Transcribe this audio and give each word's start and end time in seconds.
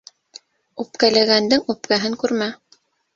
Үпкәләгәндең 0.83 1.61
үпкәһен 1.73 2.17
күрмә. 2.25 2.49